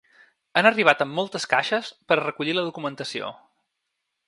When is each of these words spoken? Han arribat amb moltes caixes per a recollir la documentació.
Han 0.61 0.69
arribat 0.69 1.03
amb 1.05 1.13
moltes 1.19 1.45
caixes 1.51 1.91
per 2.11 2.17
a 2.17 2.23
recollir 2.23 2.57
la 2.59 2.65
documentació. 2.71 3.33